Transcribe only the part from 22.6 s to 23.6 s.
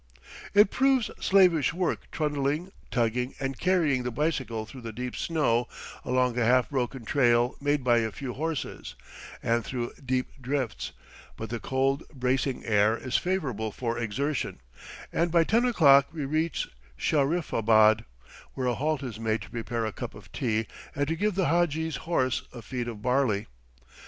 feed of barley.